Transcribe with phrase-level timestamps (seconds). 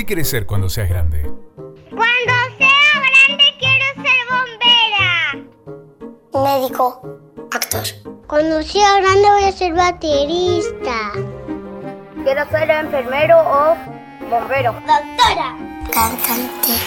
[0.00, 1.20] ¿Qué quieres ser cuando seas grande?
[1.90, 5.12] Cuando sea grande quiero ser bombera.
[6.42, 7.18] Médico.
[7.52, 7.84] Actor.
[8.26, 11.12] Cuando sea grande voy a ser baterista.
[12.24, 13.76] Quiero ser enfermero o
[14.30, 14.72] bombero.
[14.72, 15.58] Doctora.
[15.92, 16.78] Cantante.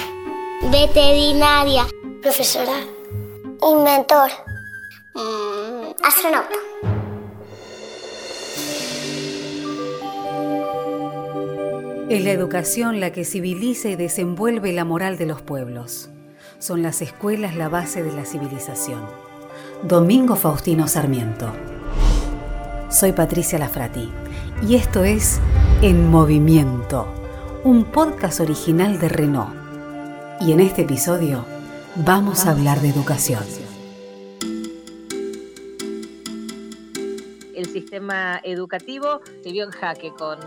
[0.72, 1.86] Veterinaria.
[2.24, 2.80] Profesora.
[3.62, 4.32] Inventor.
[5.14, 6.56] Mm, astronauta.
[12.14, 16.12] Es la educación la que civiliza y desenvuelve la moral de los pueblos.
[16.60, 19.02] Son las escuelas la base de la civilización.
[19.82, 21.52] Domingo Faustino Sarmiento.
[22.92, 24.12] Soy Patricia Lafrati
[24.62, 25.40] y esto es
[25.82, 27.08] En Movimiento,
[27.64, 29.56] un podcast original de Renault.
[30.40, 31.44] Y en este episodio
[31.96, 33.42] vamos a hablar de educación.
[37.56, 40.38] El sistema educativo se vio en jaque con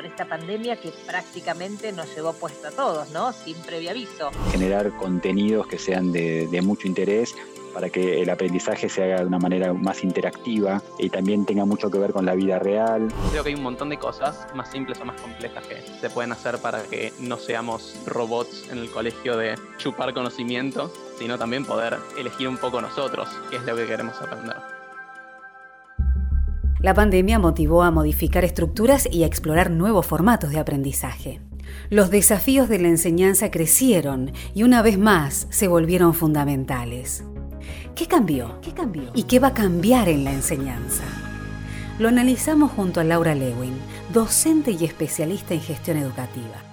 [0.00, 3.34] con esta pandemia que prácticamente nos llevó puesto a todos, ¿no?
[3.34, 4.30] Sin previo aviso.
[4.50, 7.34] Generar contenidos que sean de, de mucho interés
[7.74, 11.90] para que el aprendizaje se haga de una manera más interactiva y también tenga mucho
[11.90, 13.08] que ver con la vida real.
[13.30, 16.32] Creo que hay un montón de cosas más simples o más complejas que se pueden
[16.32, 21.98] hacer para que no seamos robots en el colegio de chupar conocimiento, sino también poder
[22.18, 24.56] elegir un poco nosotros qué es lo que queremos aprender.
[26.82, 31.38] La pandemia motivó a modificar estructuras y a explorar nuevos formatos de aprendizaje.
[31.90, 37.22] Los desafíos de la enseñanza crecieron y una vez más se volvieron fundamentales.
[37.94, 38.58] ¿Qué cambió?
[38.62, 39.10] ¿Qué cambió?
[39.14, 41.04] ¿Y qué va a cambiar en la enseñanza?
[41.98, 43.78] Lo analizamos junto a Laura Lewin,
[44.10, 46.64] docente y especialista en gestión educativa.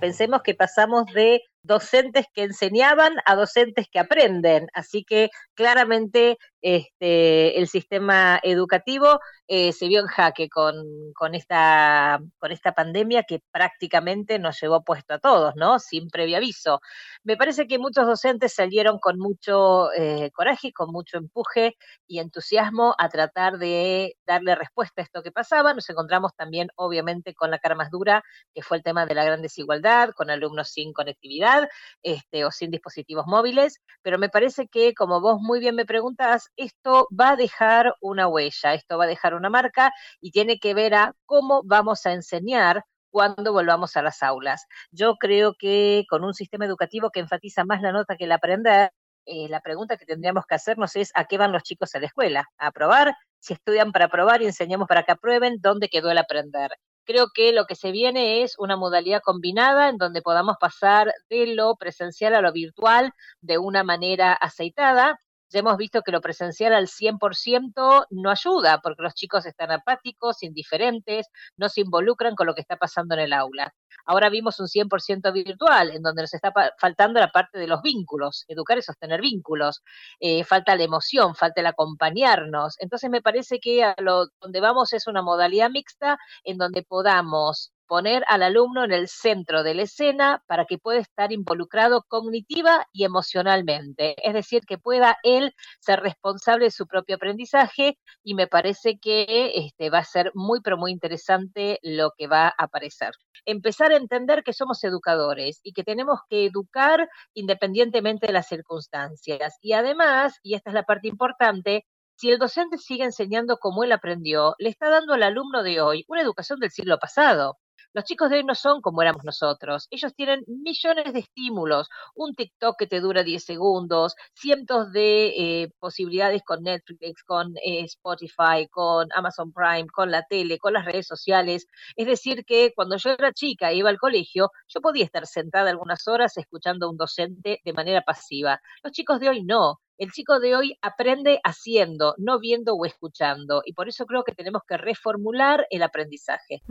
[0.00, 4.68] Pensemos que pasamos de docentes que enseñaban a docentes que aprenden.
[4.72, 10.76] Así que claramente este, el sistema educativo eh, se vio en jaque con,
[11.14, 15.78] con, esta, con esta pandemia que prácticamente nos llevó puesto a todos, ¿no?
[15.78, 16.80] Sin previo aviso.
[17.24, 21.76] Me parece que muchos docentes salieron con mucho eh, coraje, con mucho empuje
[22.06, 25.74] y entusiasmo a tratar de darle respuesta a esto que pasaba.
[25.74, 28.22] Nos encontramos también, obviamente, con la cara más dura,
[28.54, 31.68] que fue el tema de la gran desigualdad, con alumnos sin conectividad
[32.02, 36.49] este, o sin dispositivos móviles, pero me parece que, como vos muy bien me preguntás,
[36.56, 40.74] esto va a dejar una huella, esto va a dejar una marca y tiene que
[40.74, 44.66] ver a cómo vamos a enseñar cuando volvamos a las aulas.
[44.90, 48.92] Yo creo que con un sistema educativo que enfatiza más la nota que el aprender,
[49.26, 52.06] eh, la pregunta que tendríamos que hacernos es a qué van los chicos a la
[52.06, 56.18] escuela, a aprobar, si estudian para aprobar y enseñamos para que aprueben, ¿dónde quedó el
[56.18, 56.70] aprender?
[57.04, 61.54] Creo que lo que se viene es una modalidad combinada en donde podamos pasar de
[61.54, 65.18] lo presencial a lo virtual de una manera aceitada
[65.50, 70.42] ya hemos visto que lo presencial al 100% no ayuda, porque los chicos están apáticos,
[70.42, 73.74] indiferentes, no se involucran con lo que está pasando en el aula.
[74.06, 78.44] Ahora vimos un 100% virtual, en donde nos está faltando la parte de los vínculos,
[78.48, 79.82] educar y sostener vínculos.
[80.20, 82.76] Eh, falta la emoción, falta el acompañarnos.
[82.78, 87.72] Entonces me parece que a lo donde vamos es una modalidad mixta en donde podamos
[87.90, 92.86] poner al alumno en el centro de la escena para que pueda estar involucrado cognitiva
[92.92, 98.46] y emocionalmente, es decir, que pueda él ser responsable de su propio aprendizaje y me
[98.46, 103.10] parece que este, va a ser muy, pero muy interesante lo que va a aparecer.
[103.44, 109.58] Empezar a entender que somos educadores y que tenemos que educar independientemente de las circunstancias.
[109.60, 113.90] Y además, y esta es la parte importante, si el docente sigue enseñando como él
[113.90, 117.58] aprendió, le está dando al alumno de hoy una educación del siglo pasado.
[117.92, 119.88] Los chicos de hoy no son como éramos nosotros.
[119.90, 125.72] Ellos tienen millones de estímulos, un TikTok que te dura 10 segundos, cientos de eh,
[125.80, 131.06] posibilidades con Netflix, con eh, Spotify, con Amazon Prime, con la tele, con las redes
[131.08, 131.66] sociales.
[131.96, 135.70] Es decir, que cuando yo era chica e iba al colegio, yo podía estar sentada
[135.70, 138.60] algunas horas escuchando a un docente de manera pasiva.
[138.84, 139.80] Los chicos de hoy no.
[140.00, 144.32] El chico de hoy aprende haciendo, no viendo o escuchando, y por eso creo que
[144.32, 146.62] tenemos que reformular el aprendizaje.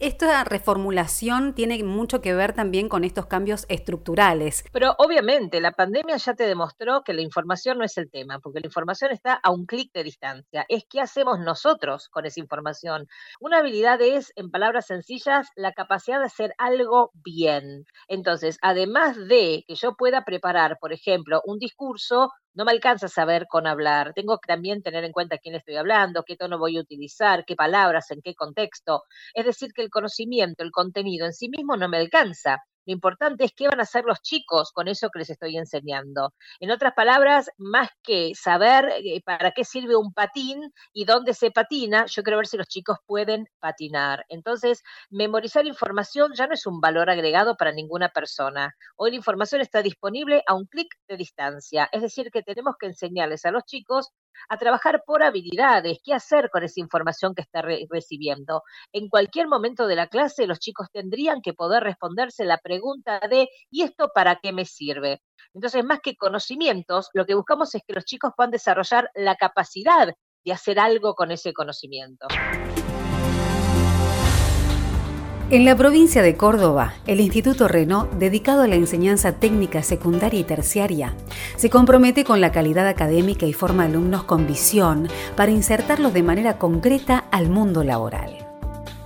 [0.00, 4.64] Esta reformulación tiene mucho que ver también con estos cambios estructurales.
[4.72, 8.60] Pero obviamente la pandemia ya te demostró que la información no es el tema, porque
[8.60, 10.64] la información está a un clic de distancia.
[10.70, 13.06] Es qué hacemos nosotros con esa información.
[13.38, 17.84] Una habilidad es, en palabras sencillas, la capacidad de hacer algo bien.
[18.08, 23.46] Entonces, además de que yo pueda preparar, por ejemplo, un discurso, no me alcanza saber
[23.48, 24.12] con hablar.
[24.14, 27.54] Tengo que también tener en cuenta quién estoy hablando, qué tono voy a utilizar, qué
[27.56, 29.02] palabras, en qué contexto.
[29.34, 32.58] Es decir, que el conocimiento, el contenido en sí mismo no me alcanza.
[32.86, 36.34] Lo importante es qué van a hacer los chicos con eso que les estoy enseñando.
[36.60, 41.50] En otras palabras, más que saber eh, para qué sirve un patín y dónde se
[41.50, 44.24] patina, yo quiero ver si los chicos pueden patinar.
[44.28, 48.74] Entonces, memorizar información ya no es un valor agregado para ninguna persona.
[48.96, 51.88] Hoy la información está disponible a un clic de distancia.
[51.92, 54.10] Es decir, que tenemos que enseñarles a los chicos
[54.48, 58.62] a trabajar por habilidades, qué hacer con esa información que está recibiendo.
[58.92, 63.48] En cualquier momento de la clase, los chicos tendrían que poder responderse la pregunta de
[63.70, 65.22] ¿y esto para qué me sirve?
[65.54, 70.14] Entonces, más que conocimientos, lo que buscamos es que los chicos puedan desarrollar la capacidad
[70.44, 72.26] de hacer algo con ese conocimiento.
[75.52, 80.44] En la provincia de Córdoba, el Instituto Renault, dedicado a la enseñanza técnica secundaria y
[80.44, 81.14] terciaria,
[81.56, 86.56] se compromete con la calidad académica y forma alumnos con visión para insertarlos de manera
[86.56, 88.34] concreta al mundo laboral.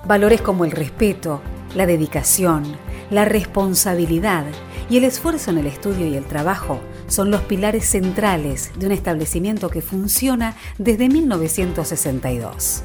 [0.06, 1.42] Valores como el respeto,
[1.74, 2.76] la dedicación,
[3.10, 4.44] la responsabilidad
[4.88, 6.78] y el esfuerzo en el estudio y el trabajo
[7.08, 12.84] son los pilares centrales de un establecimiento que funciona desde 1962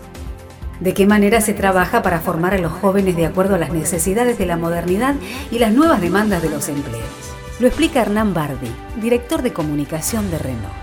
[0.81, 4.37] de qué manera se trabaja para formar a los jóvenes de acuerdo a las necesidades
[4.37, 5.15] de la modernidad
[5.51, 7.31] y las nuevas demandas de los empleos.
[7.59, 10.73] Lo explica Hernán Bardi, director de comunicación de Renault.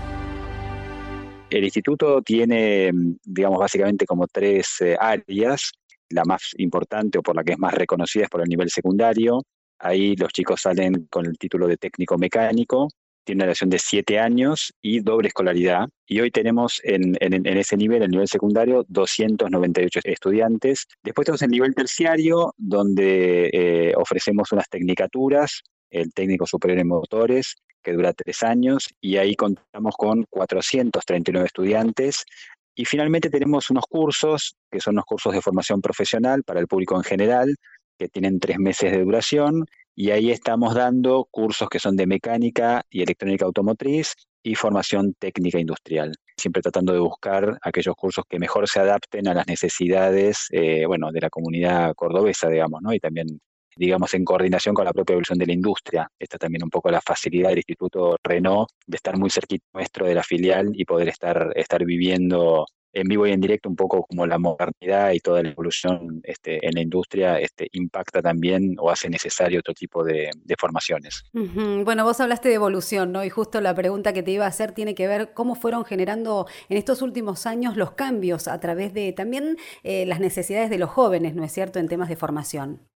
[1.49, 2.91] El instituto tiene,
[3.25, 5.71] digamos, básicamente como tres eh, áreas.
[6.09, 9.41] La más importante o por la que es más reconocida es por el nivel secundario.
[9.79, 12.87] Ahí los chicos salen con el título de técnico mecánico,
[13.29, 15.87] tiene una duración de siete años y doble escolaridad.
[16.07, 20.87] Y hoy tenemos en, ese nivel, el nivel secundario, 298 estudiantes.
[21.03, 25.61] Después tenemos el nivel terciario, donde eh, ofrecemos unas tecnicaturas,
[25.91, 32.25] el técnico superior en motores, que dura tres años, y ahí contamos con 439 estudiantes.
[32.73, 36.95] Y finalmente tenemos unos cursos, que son los cursos de formación profesional para el público
[36.95, 37.55] en general,
[37.99, 42.83] que tienen tres meses de duración y ahí estamos dando cursos que son de mecánica
[42.89, 48.69] y electrónica automotriz y formación técnica industrial, siempre tratando de buscar aquellos cursos que mejor
[48.69, 52.93] se adapten a las necesidades eh, bueno, de la comunidad cordobesa, digamos, ¿no?
[52.93, 53.27] y también
[53.75, 56.11] digamos, en coordinación con la propia evolución de la industria.
[56.19, 60.15] Esta también un poco la facilidad del Instituto Renault de estar muy cerquita nuestro de
[60.15, 64.25] la filial y poder estar, estar viviendo en vivo y en directo un poco como
[64.25, 69.09] la modernidad y toda la evolución este, en la industria este, impacta también o hace
[69.09, 71.23] necesario otro tipo de, formaciones.
[71.31, 73.23] Bueno, vos hablaste de evolución, ¿no?
[73.23, 76.47] Y justo la pregunta que te iba a hacer tiene que ver cómo fueron generando
[76.67, 80.89] en estos últimos años los cambios a través de también eh, las necesidades de los
[80.89, 82.89] jóvenes, ¿no es cierto?, en temas de formación.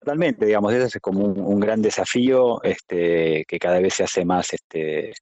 [0.00, 4.52] Totalmente, digamos, eso es como un, gran desafío este, que cada vez se hace más
[4.52, 5.14] este,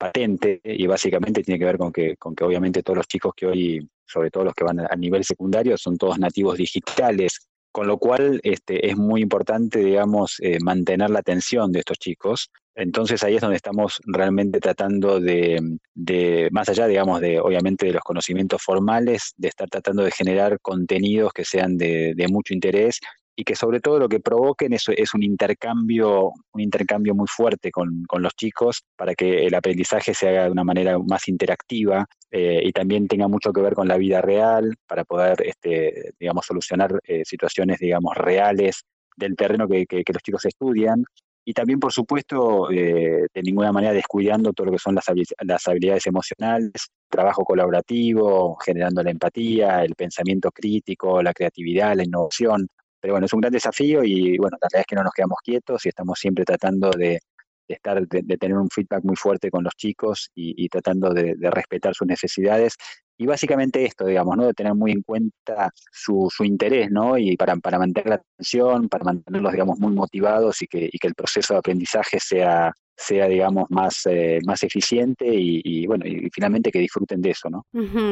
[0.00, 3.46] patente y básicamente tiene que ver con que, con que obviamente todos los chicos que
[3.46, 7.98] hoy, sobre todo los que van a nivel secundario, son todos nativos digitales, con lo
[7.98, 12.50] cual este, es muy importante, digamos, eh, mantener la atención de estos chicos.
[12.74, 15.60] Entonces ahí es donde estamos realmente tratando de,
[15.94, 20.58] de, más allá, digamos, de obviamente de los conocimientos formales, de estar tratando de generar
[20.60, 23.00] contenidos que sean de, de mucho interés
[23.36, 27.70] y que sobre todo lo que provoquen es, es un intercambio, un intercambio muy fuerte
[27.70, 32.60] con, los chicos para que el aprendizaje se haga de una manera más interactiva eh,
[32.62, 37.00] y también tenga mucho que ver con la vida real para poder, este, digamos, solucionar
[37.04, 38.84] eh, situaciones, digamos, reales
[39.16, 41.04] del terreno que, los chicos estudian.
[41.44, 45.06] Y también, por supuesto, eh, de ninguna manera descuidando todo lo que son las,
[45.40, 52.68] las habilidades emocionales, trabajo colaborativo, generando la empatía, el pensamiento crítico, la creatividad, la innovación.
[53.00, 55.38] Pero bueno, es un gran desafío y bueno, la verdad es que no nos quedamos
[55.42, 57.20] quietos y estamos siempre tratando de,
[57.68, 62.06] estar, de, tener un feedback muy fuerte con los chicos y, tratando de, respetar sus
[62.06, 62.76] necesidades.
[63.16, 64.46] Y básicamente esto, digamos, ¿no?
[64.46, 67.18] De tener muy en cuenta su, su interés, ¿no?
[67.18, 71.08] Y para, para mantener la atención, para mantenerlos, digamos, muy motivados y que, y que
[71.08, 76.70] el proceso de aprendizaje sea, sea, digamos, más, eh, más eficiente y, bueno, y finalmente
[76.70, 77.66] que disfruten de eso, ¿no?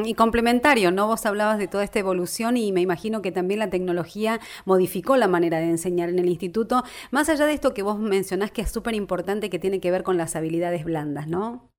[0.05, 1.07] Y complementario, ¿no?
[1.07, 5.29] Vos hablabas de toda esta evolución y me imagino que también la tecnología modificó la
[5.29, 8.71] manera de enseñar en el instituto, más allá de esto que vos mencionás que es
[8.71, 11.71] súper importante que tiene que ver con las habilidades blandas, ¿no?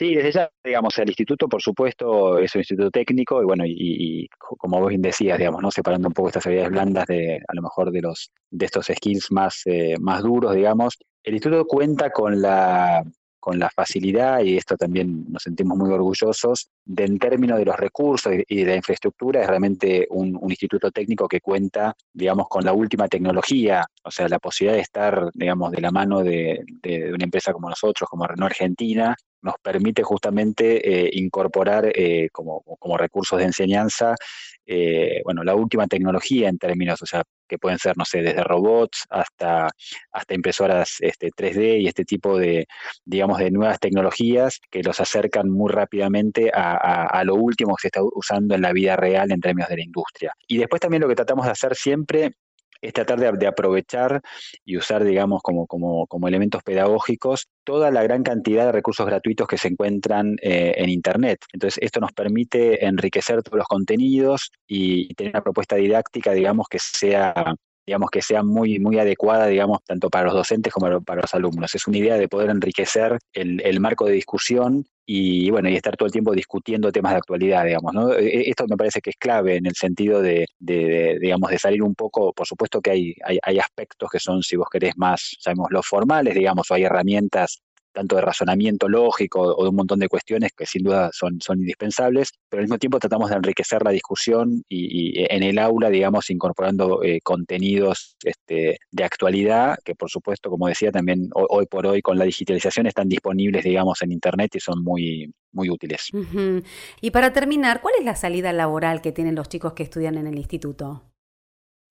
[0.00, 4.26] Sí, desde ya, digamos, el instituto, por supuesto, es un instituto técnico y bueno, y,
[4.38, 5.70] como vos bien decías, digamos, ¿no?
[5.70, 9.30] Separando un poco estas habilidades blandas de, a lo mejor, de los, de estos skills
[9.30, 13.04] más, eh, más duros, digamos, el instituto cuenta con la,
[13.40, 17.76] con la facilidad, y esto también nos sentimos muy orgullosos, de en términos de los
[17.76, 22.72] recursos y de la infraestructura, es realmente un, instituto técnico que cuenta, digamos, con la
[22.72, 26.64] última tecnología, o sea, la posibilidad de estar, digamos, de la mano de,
[27.14, 32.98] una empresa como nosotros, como Renault Argentina, nos permite justamente eh, incorporar eh, como, como,
[32.98, 34.14] recursos de enseñanza,
[34.66, 38.44] eh, bueno, la última tecnología en términos, o sea, que pueden ser, no sé, desde
[38.44, 39.68] robots hasta,
[40.12, 42.66] hasta impresoras este, 3D y este tipo de,
[43.04, 47.88] digamos, de nuevas tecnologías que los acercan muy rápidamente a, a, lo último que se
[47.88, 50.32] está usando en la vida real en términos de la industria.
[50.46, 52.32] Y después también lo que tratamos de hacer siempre
[52.80, 54.20] es tratar de, aprovechar
[54.64, 59.46] y usar, digamos, como, como, como, elementos pedagógicos toda la gran cantidad de recursos gratuitos
[59.46, 61.40] que se encuentran eh, en Internet.
[61.52, 66.78] Entonces, esto nos permite enriquecer todos los contenidos y tener una propuesta didáctica, digamos, que
[66.78, 67.54] sea
[67.86, 71.74] digamos, que sea muy, muy adecuada, digamos, tanto para los docentes como para los alumnos.
[71.74, 75.96] Es una idea de poder enriquecer el, el marco de discusión y bueno, y estar
[75.96, 78.12] todo el tiempo discutiendo temas de actualidad, digamos, ¿no?
[78.12, 81.58] E, e, esto me parece que es clave en el sentido de, de, digamos, de
[81.58, 84.96] salir un poco, por supuesto que hay, hay, hay, aspectos que son, si vos querés,
[84.96, 87.60] más, sabemos, los formales, digamos, o hay herramientas
[87.92, 91.58] tanto de razonamiento lógico o de un montón de cuestiones que sin duda son, son
[91.58, 96.30] indispensables, pero al mismo tiempo tratamos de enriquecer la discusión y, en el aula, digamos,
[96.30, 102.02] incorporando eh, contenidos este, de actualidad, que por supuesto, como decía, también hoy, por hoy
[102.02, 106.08] con la digitalización están disponibles, digamos, en Internet y son muy, muy útiles.
[107.00, 110.26] Y para terminar, ¿cuál es la salida laboral que tienen los chicos que estudian en
[110.26, 111.09] el instituto?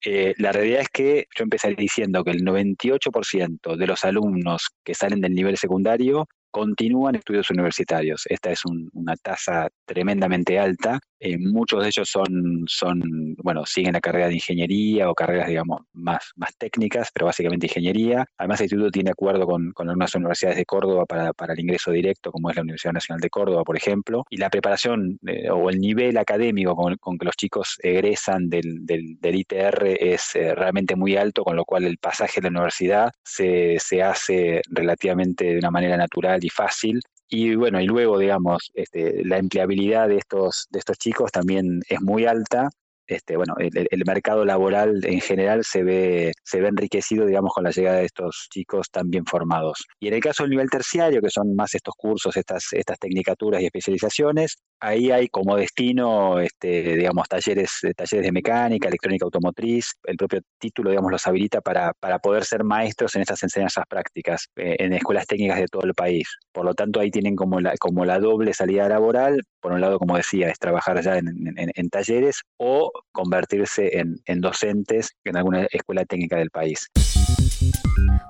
[0.04, 4.94] Eh, la realidad es que yo empecé diciendo que el 98% de los alumnos que
[4.94, 8.22] salen del nivel secundario continúan estudios universitarios.
[8.26, 14.00] Esta es una tasa tremendamente alta eh, muchos de ellos son, son, bueno, siguen la
[14.00, 18.26] carrera de ingeniería o carreras, digamos, más, más técnicas, pero básicamente ingeniería.
[18.38, 21.90] Además, el instituto tiene acuerdo con, con algunas universidades de Córdoba para, para, el ingreso
[21.90, 24.24] directo, como es la Universidad Nacional de Córdoba, por ejemplo.
[24.30, 28.86] Y la preparación eh, o el nivel académico con, con, que los chicos egresan del,
[28.86, 33.12] del, ITR es eh, realmente muy alto, con lo cual el pasaje a la universidad
[33.22, 37.00] se, se hace relativamente de una manera natural y fácil
[37.30, 42.00] y bueno, y luego, digamos, este, la empleabilidad de estos, de estos chicos también es
[42.02, 42.70] muy alta
[43.10, 47.70] este, bueno, el, mercado laboral en general se ve, se ve enriquecido, digamos, con la
[47.70, 49.84] llegada de estos chicos tan bien formados.
[49.98, 53.60] Y en el caso del nivel terciario, que son más estos cursos, estas, estas tecnicaturas
[53.60, 59.92] y especializaciones, ahí hay como destino, este, digamos, talleres, talleres de mecánica, electrónica automotriz.
[60.04, 64.48] El propio título, digamos, los habilita para, para poder ser maestros en estas enseñanzas prácticas
[64.56, 66.28] eh, en escuelas técnicas de todo el país.
[66.52, 69.42] Por lo tanto, ahí tienen como la, como la doble salida laboral.
[69.60, 74.40] Por un lado, como decía, es trabajar ya en, en, en talleres o convertirse en,
[74.40, 76.88] docentes en alguna escuela técnica del país.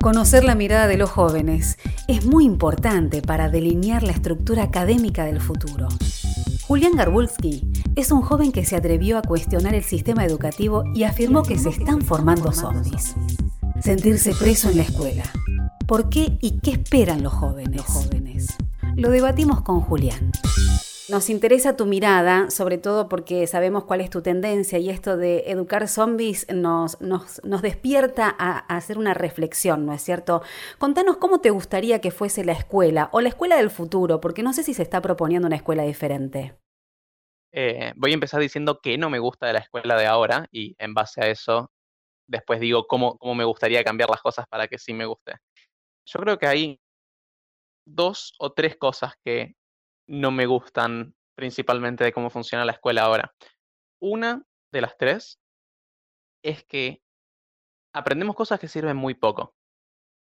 [0.02, 5.40] Conocer la mirada de los jóvenes es muy importante para delinear la estructura académica del
[5.40, 5.88] futuro.
[6.66, 11.42] Julián Garbulski es un joven que se atrevió a cuestionar el sistema educativo y afirmó
[11.42, 13.14] que se están formando zombies.
[13.80, 15.24] Sentirse preso en la escuela.
[15.86, 17.22] ¿Por qué y qué esperan?
[17.22, 17.82] Los jóvenes?
[18.96, 20.30] Lo debatimos con Julián.
[21.10, 25.50] Nos interesa tu mirada, sobre todo porque sabemos cuál es tu tendencia y esto de
[25.50, 26.98] educar zombies nos,
[27.62, 30.42] despierta a, hacer una reflexión, ¿no es cierto?
[30.78, 34.52] Contanos cómo te gustaría que fuese la escuela o la escuela del futuro, porque no
[34.52, 36.54] sé si se está proponiendo una escuela diferente.
[37.52, 40.76] Eh, voy a empezar diciendo que no me gusta de la escuela de ahora y
[40.78, 41.72] en base a eso
[42.28, 45.34] después digo cómo me gustaría cambiar las cosas para que sí me guste.
[46.06, 46.80] Yo creo que hay
[47.84, 49.56] dos o tres cosas que
[50.10, 53.32] no me gustan principalmente de cómo funciona la escuela ahora.
[54.00, 55.38] Una de las tres
[56.42, 57.00] es que
[57.94, 59.54] aprendemos cosas que sirven muy poco.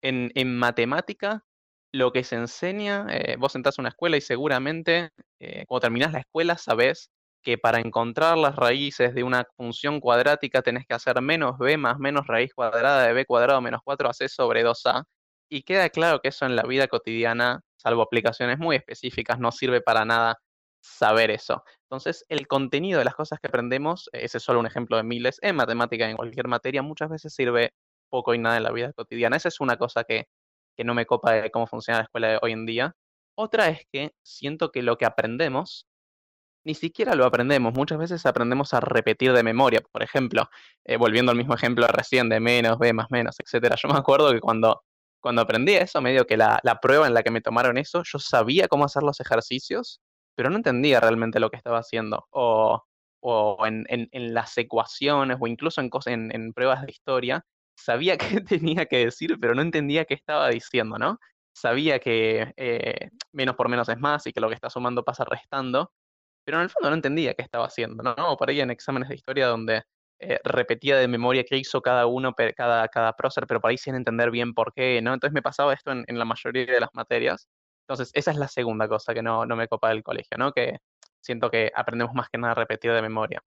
[0.02, 1.46] En, en matemática,
[1.94, 6.12] lo que se enseña, eh, vos entras a una escuela y seguramente eh, cuando terminás
[6.12, 7.10] la escuela sabés
[7.42, 11.98] que para encontrar las raíces de una función cuadrática tenés que hacer menos b más
[11.98, 15.06] menos raíz cuadrada de b cuadrado menos 4ac sobre 2a.
[15.50, 19.82] Y queda claro que eso en la vida cotidiana salvo aplicaciones muy específicas, no sirve
[19.82, 20.40] para nada
[20.82, 21.64] saber eso.
[21.84, 25.40] Entonces, el contenido de las cosas que aprendemos, ese es solo un ejemplo de miles,
[25.42, 27.74] en matemática, en cualquier materia, muchas veces sirve
[28.10, 29.38] poco y nada en la vida cotidiana.
[29.38, 30.28] Esa es una cosa que,
[30.76, 32.96] que no me copa de cómo funciona la escuela de hoy en día.
[33.36, 35.88] Otra es que siento que lo que aprendemos,
[36.66, 37.74] ni siquiera lo aprendemos.
[37.74, 39.82] Muchas veces aprendemos a repetir de memoria.
[39.92, 40.50] Por ejemplo,
[40.86, 43.76] eh, volviendo al mismo ejemplo recién de menos, b más menos, etcétera.
[43.82, 44.84] Yo me acuerdo que cuando
[45.22, 48.20] cuando aprendí eso, medio que la, la, prueba en la que me tomaron eso, yo
[48.20, 50.02] sabía cómo hacer los ejercicios,
[50.36, 52.28] pero no entendía realmente lo que estaba haciendo.
[52.32, 52.84] O,
[53.22, 57.46] o en, en, las ecuaciones, o incluso en, cosas, en, en pruebas de historia,
[57.76, 61.20] sabía qué tenía que decir, pero no entendía qué estaba diciendo, ¿no?
[61.54, 65.26] Sabía que eh, menos por menos es más y que lo que está sumando pasa
[65.26, 65.92] restando,
[66.46, 68.16] pero en el fondo no entendía qué estaba haciendo, ¿no?
[68.18, 69.84] O por ahí en exámenes de historia donde
[70.20, 73.96] eh, repetía de memoria qué hizo cada uno, cada, cada prócer, pero por ahí sin
[73.96, 75.14] entender bien por qué, ¿no?
[75.14, 77.48] Entonces me pasaba esto en, en, la mayoría de las materias.
[77.88, 80.52] Entonces, esa es la segunda cosa que no, no me copa del colegio, ¿no?
[80.54, 80.80] Que
[81.22, 83.42] siento que aprendemos más que nada repetido de memoria.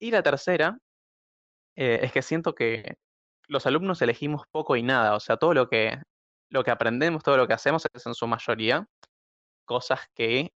[0.00, 0.78] Y la tercera
[1.76, 2.96] eh, es que siento que
[3.48, 5.98] los alumnos elegimos poco y nada, o sea, todo lo que,
[6.50, 8.86] lo que aprendemos, todo lo que hacemos es en su mayoría
[9.66, 10.52] cosas que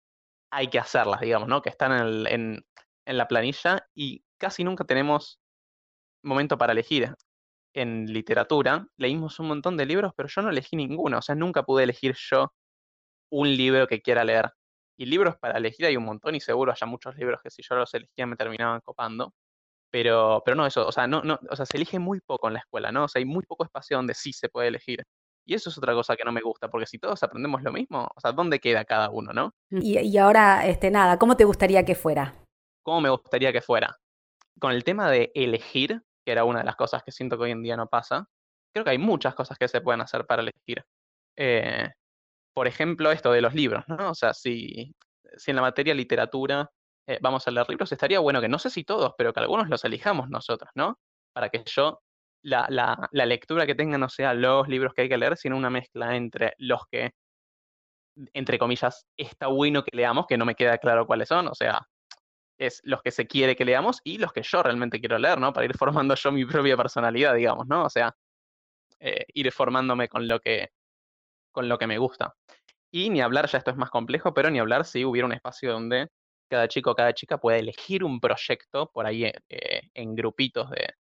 [0.50, 1.62] hay que hacerlas, digamos, ¿no?
[1.62, 2.64] Que están en,
[3.06, 5.40] en la planilla y casi nunca tenemos
[6.24, 7.14] momento para elegir.
[7.74, 11.64] En literatura leímos un montón de libros, pero yo no elegí ninguno, o sea, nunca
[11.64, 12.52] pude elegir yo
[13.30, 14.50] un libro que quiera leer.
[14.96, 17.74] Y libros para elegir hay un montón y seguro haya muchos libros que si yo
[17.74, 19.34] los elegía me terminaban copando.
[19.90, 22.54] Pero, pero no, eso, o sea, no, no, o sea, se elige muy poco en
[22.54, 23.04] la escuela, ¿no?
[23.04, 25.04] O sea, hay muy poco espacio donde sí se puede elegir.
[25.46, 28.08] Y eso es otra cosa que no me gusta, porque si todos aprendemos lo mismo,
[28.14, 29.52] o sea, ¿dónde queda cada uno, no?
[29.70, 32.34] Y, y ahora, este, nada, ¿cómo te gustaría que fuera?
[32.82, 33.96] ¿Cómo me gustaría que fuera?
[34.58, 37.50] Con el tema de elegir, que era una de las cosas que siento que hoy
[37.52, 38.26] en día no pasa,
[38.72, 40.84] creo que hay muchas cosas que se pueden hacer para elegir.
[41.36, 41.90] Eh,
[42.54, 44.10] por ejemplo, esto de los libros, ¿no?
[44.10, 44.94] O sea, si,
[45.36, 46.70] si en la materia literatura
[47.06, 49.68] eh, vamos a leer libros, estaría bueno que no sé si todos, pero que algunos
[49.68, 50.98] los elijamos nosotros, ¿no?
[51.32, 52.00] Para que yo,
[52.42, 55.56] la, la, la lectura que tenga no sea los libros que hay que leer, sino
[55.56, 57.12] una mezcla entre los que,
[58.32, 61.86] entre comillas, está bueno que leamos, que no me queda claro cuáles son, o sea,
[62.58, 65.52] es los que se quiere que leamos y los que yo realmente quiero leer, ¿no?
[65.52, 67.84] Para ir formando yo mi propia personalidad, digamos, ¿no?
[67.84, 68.14] O sea,
[69.00, 70.70] eh, ir formándome con lo que
[71.52, 72.34] con lo que me gusta.
[72.90, 75.72] Y ni hablar, ya esto es más complejo, pero ni hablar si hubiera un espacio
[75.72, 76.08] donde
[76.50, 80.94] cada chico o cada chica pueda elegir un proyecto por ahí eh, en grupitos de,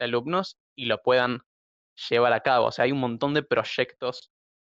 [0.00, 1.40] alumnos y lo puedan
[2.10, 2.66] llevar a cabo.
[2.66, 4.32] O sea, hay un montón de proyectos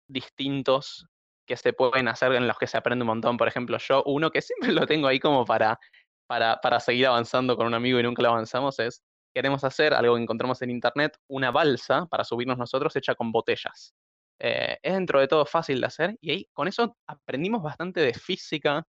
[0.07, 1.07] distintos
[1.47, 3.37] que se pueden hacer en los que se aprende un montón.
[3.37, 5.79] Por ejemplo, yo uno que siempre lo tengo ahí como para,
[6.27, 10.15] para, para seguir avanzando con un amigo y nunca lo avanzamos es, queremos hacer algo
[10.15, 13.93] que encontramos en internet, una balsa para subirnos nosotros hecha con botellas.
[14.39, 18.13] Eh, es dentro de todo fácil de hacer y ahí con eso aprendimos bastante de
[18.13, 18.85] física,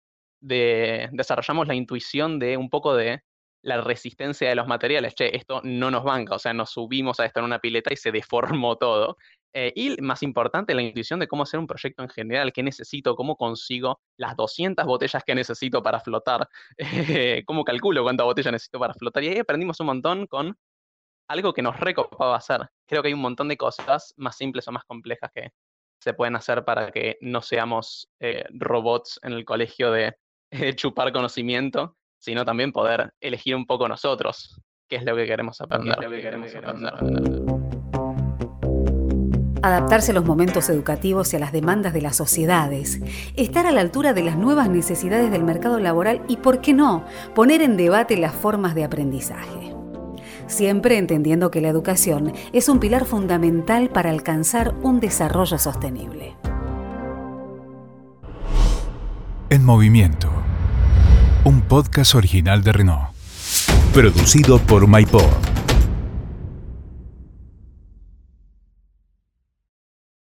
[0.42, 3.22] de, desarrollamos la intuición de un poco de
[3.64, 5.16] la resistencia de los materiales.
[5.16, 7.98] Che, esto no nos banca, o sea, nos subimos a esto en una pileta y
[7.98, 9.18] se deformó todo.
[9.54, 13.16] Eh, y más importante, la intuición de cómo hacer un proyecto en general, qué necesito,
[13.16, 16.48] cómo consigo las 200 botellas que necesito para flotar,
[17.46, 19.24] cómo calculo cuántas botellas necesito para flotar.
[19.24, 20.58] Y ahí aprendimos un montón con
[21.28, 22.70] algo que nos recopaba hacer.
[22.88, 25.52] Creo que hay un montón de cosas más simples o más complejas que
[26.00, 30.18] se pueden hacer para que no seamos eh, robots en el colegio de,
[30.76, 35.98] chupar conocimiento, sino también poder elegir un poco nosotros qué es lo que queremos aprender.
[39.62, 43.02] Adaptarse a los momentos educativos y a las demandas de las sociedades,
[43.36, 47.06] estar a la altura de las nuevas necesidades del mercado laboral y, ¿por qué no?,
[47.36, 49.74] poner en debate las formas de aprendizaje
[50.46, 56.36] siempre entendiendo que la educación es un pilar fundamental para alcanzar un desarrollo sostenible.
[59.50, 60.43] En Movimiento,
[61.46, 63.10] un podcast original de Renault,
[63.94, 65.53] producido por MyPod.